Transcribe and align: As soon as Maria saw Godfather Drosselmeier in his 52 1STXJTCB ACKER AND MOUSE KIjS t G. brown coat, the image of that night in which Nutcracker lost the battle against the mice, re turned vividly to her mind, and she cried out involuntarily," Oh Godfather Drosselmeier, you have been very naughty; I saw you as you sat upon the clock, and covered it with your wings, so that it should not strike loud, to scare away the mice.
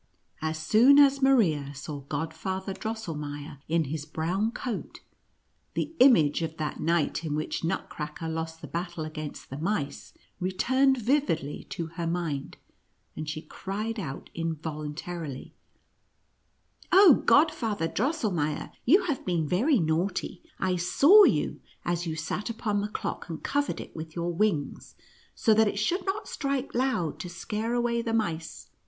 As 0.41 0.57
soon 0.57 0.97
as 0.97 1.21
Maria 1.21 1.75
saw 1.75 1.99
Godfather 1.99 2.73
Drosselmeier 2.73 3.59
in 3.69 3.83
his 3.83 4.03
52 4.03 4.07
1STXJTCB 4.07 4.09
ACKER 4.09 4.31
AND 4.31 4.43
MOUSE 4.43 4.43
KIjS 4.47 4.47
t 4.47 4.47
G. 4.47 4.49
brown 4.49 4.51
coat, 4.83 4.99
the 5.75 5.95
image 5.99 6.41
of 6.41 6.57
that 6.57 6.79
night 6.79 7.23
in 7.23 7.35
which 7.35 7.63
Nutcracker 7.63 8.27
lost 8.27 8.61
the 8.61 8.67
battle 8.67 9.05
against 9.05 9.51
the 9.51 9.59
mice, 9.59 10.15
re 10.39 10.51
turned 10.51 10.97
vividly 10.97 11.65
to 11.69 11.85
her 11.85 12.07
mind, 12.07 12.57
and 13.15 13.29
she 13.29 13.43
cried 13.43 13.99
out 13.99 14.31
involuntarily," 14.33 15.53
Oh 16.91 17.21
Godfather 17.23 17.87
Drosselmeier, 17.87 18.71
you 18.83 19.03
have 19.03 19.23
been 19.23 19.47
very 19.47 19.79
naughty; 19.79 20.41
I 20.59 20.77
saw 20.77 21.25
you 21.25 21.61
as 21.85 22.07
you 22.07 22.15
sat 22.15 22.49
upon 22.49 22.81
the 22.81 22.87
clock, 22.89 23.29
and 23.29 23.43
covered 23.43 23.79
it 23.79 23.95
with 23.95 24.15
your 24.15 24.33
wings, 24.33 24.95
so 25.35 25.53
that 25.53 25.67
it 25.67 25.77
should 25.77 26.07
not 26.07 26.27
strike 26.27 26.73
loud, 26.73 27.19
to 27.19 27.29
scare 27.29 27.75
away 27.75 28.01
the 28.01 28.13
mice. 28.15 28.71